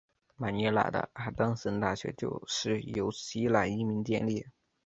[0.35, 4.43] 马尼拉的阿当森大学就是由希腊移民建立。